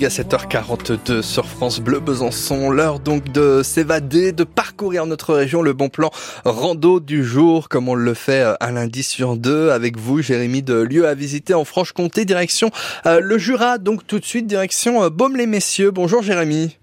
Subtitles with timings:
[0.00, 5.72] À 7h42 sur France Bleu Besançon, l'heure donc de s'évader, de parcourir notre région, le
[5.72, 6.12] bon plan
[6.44, 10.62] rando du jour, comme on le fait euh, un lundi sur deux, avec vous, Jérémy,
[10.62, 12.70] de lieu à visiter en Franche-Comté, direction
[13.06, 15.90] euh, le Jura, donc tout de suite direction euh, Baume-les-Messieurs.
[15.90, 16.76] Bonjour Jérémy.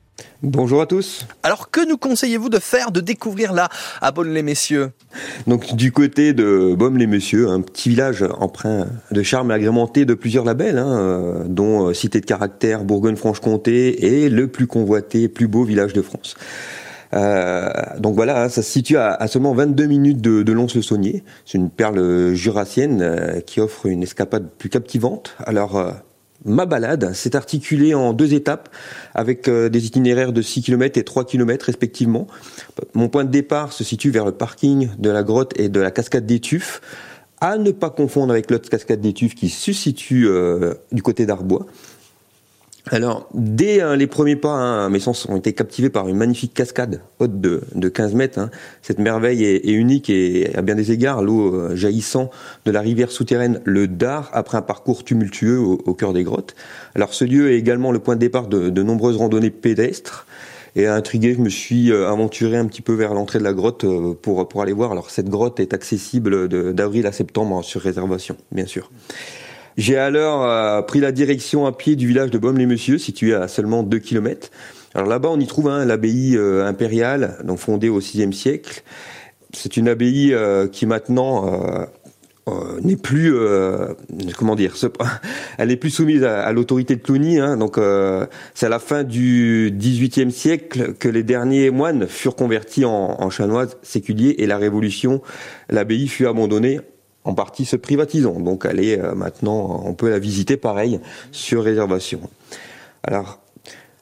[0.43, 1.25] Bonjour à tous.
[1.43, 3.70] Alors que nous conseillez-vous de faire, de découvrir là,
[4.00, 4.91] à Baume-les-Messieurs
[5.47, 10.78] Donc du côté de Baume-les-Messieurs, un petit village empreint de charme agrémenté de plusieurs labels,
[10.78, 15.93] hein, euh, dont euh, Cité de caractère, Bourgogne-Franche-Comté et le plus convoité, plus beau village
[15.93, 16.36] de France.
[17.13, 21.24] Euh, donc voilà, hein, ça se situe à, seulement 22 minutes de, de Lons-le-Saunier.
[21.46, 25.36] C'est une perle jurassienne qui offre une escapade plus captivante.
[25.39, 25.93] Alors
[26.44, 28.70] Ma balade s'est articulée en deux étapes
[29.14, 32.28] avec euh, des itinéraires de 6 km et 3 km respectivement.
[32.94, 35.92] Mon point de départ se situe vers le parking de la grotte et de la
[35.92, 36.42] cascade des
[37.42, 41.66] à ne pas confondre avec l'autre cascade des qui se situe euh, du côté d'Arbois.
[42.92, 46.53] Alors, dès hein, les premiers pas, hein, mes sens ont été captivés par une magnifique
[46.53, 48.38] cascade haute de, de 15 mètres.
[48.38, 48.52] Hein.
[48.83, 52.30] Cette merveille est, unique et à bien des égards, l'eau euh, jaillissant
[52.66, 56.53] de la rivière souterraine, le Dard, après un parcours tumultueux au, cœur des grottes.
[56.94, 60.27] Alors, ce lieu est également le point de départ de, nombreuses randonnées pédestres.
[60.75, 63.86] Et intrigué, je me suis euh, aventuré un petit peu vers l'entrée de la grotte
[63.86, 64.92] euh, pour aller voir.
[64.92, 68.92] Alors, cette grotte est accessible d'avril à septembre sur réservation, bien sûr.
[69.77, 73.83] J'ai alors euh, pris la direction à pied du village de Baume-les-Messieurs, situé à seulement
[73.83, 74.49] 2 km.
[74.93, 78.83] Alors là-bas, on y trouve hein, l'abbaye euh, impériale, donc fondée au VIe siècle.
[79.51, 81.87] C'est une abbaye euh, qui maintenant
[82.83, 83.33] n'est plus,
[84.37, 84.75] comment dire,
[85.57, 87.39] elle n'est plus soumise à, l'autorité de Cluny.
[87.39, 87.79] Hein, donc
[88.53, 93.29] c'est à la fin du XVIIIe siècle que les derniers moines furent convertis en, en
[93.29, 95.21] chanoines séculiers et la Révolution,
[95.69, 96.81] l'abbaye fut abandonnée
[97.25, 98.39] en partie se privatisant.
[98.39, 100.99] Donc elle est euh, maintenant, on peut la visiter pareil
[101.31, 102.21] sur réservation.
[103.03, 103.39] Alors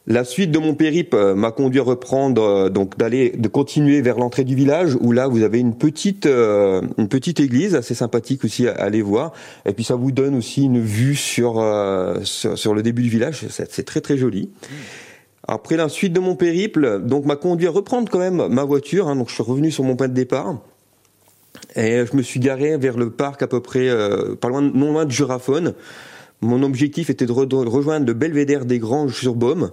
[0.06, 4.02] la suite de mon périple euh, m'a conduit à reprendre euh, donc d'aller de continuer
[4.02, 8.44] vers l'entrée du village où là vous avez une petite une petite église assez sympathique
[8.44, 9.32] aussi à, aller voir
[9.66, 11.54] et puis ça vous donne aussi une vue sur
[12.24, 14.50] sur, le début du village c'est très très joli.
[15.46, 19.08] Après la suite de mon périple donc m'a conduit à reprendre quand même ma voiture
[19.08, 20.58] hein, donc je suis revenu sur mon point de départ
[21.76, 24.92] et je me suis garé vers le parc à peu près, euh, pas loin, non
[24.92, 25.74] loin de Juraphone.
[26.42, 29.72] Mon objectif était de, rejoindre le belvédère des Granges sur Baume.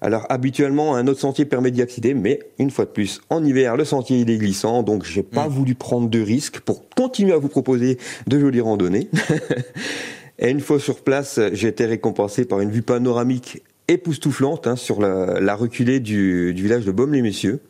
[0.00, 3.76] Alors habituellement, un autre sentier permet d'y accéder, mais une fois de plus, en hiver,
[3.76, 5.52] le sentier il est glissant, donc j'ai pas mm.
[5.52, 9.08] voulu prendre de risques pour continuer à vous proposer de jolies randonnées.
[10.38, 15.00] Et une fois sur place, j'ai été récompensé par une vue panoramique époustouflante hein, sur
[15.00, 17.60] la, la reculée du, du, village de Baume-les-Messieurs.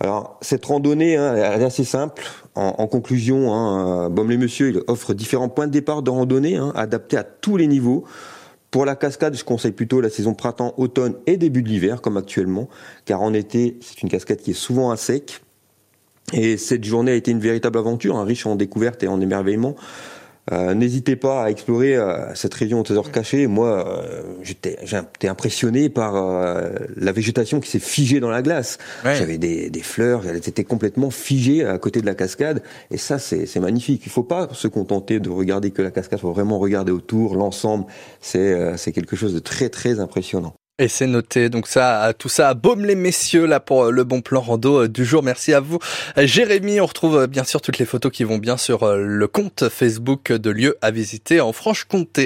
[0.00, 2.22] Alors cette randonnée hein, est assez simple.
[2.54, 7.24] En, conclusion, hein, Baume-les-Messieurs il offre différents points de départ de randonnée hein, adaptés à
[7.24, 8.04] tous les niveaux.
[8.70, 12.68] Pour la cascade, je conseille plutôt la saison printemps-automne et début de l'hiver, comme actuellement,
[13.04, 15.42] car en été, c'est une cascade qui est souvent à sec.
[16.32, 19.76] Et cette journée a été une véritable aventure, riche en découvertes et en émerveillements.
[20.52, 23.46] Euh, n'hésitez pas à explorer euh, cette région au trésor caché.
[23.46, 24.76] Moi, euh, j'étais,
[25.26, 26.12] impressionné par
[26.96, 28.78] la végétation qui s'est figée dans la glace.
[29.04, 32.62] J'avais des, des, fleurs, elles étaient complètement figées à côté de la cascade.
[32.90, 34.02] Et ça, c'est, magnifique.
[34.04, 36.18] Il faut pas se contenter de regarder que la cascade.
[36.18, 37.86] Il faut vraiment regarder autour, l'ensemble.
[38.20, 40.54] C'est, c'est quelque chose de très, très impressionnant.
[40.78, 41.50] Et c'est noté.
[41.50, 44.88] Donc ça, tout ça Baume les messieurs là pour euh, le bon plan rando euh,
[44.88, 45.22] du jour.
[45.22, 45.78] Merci à vous,
[46.16, 46.80] euh, Jérémy.
[46.80, 50.50] On retrouve bien sûr toutes les photos qui vont bien sur le compte Facebook de
[50.50, 52.20] lieu à visiter en Franche-Comté.